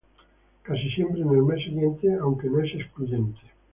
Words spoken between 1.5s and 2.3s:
siguiente,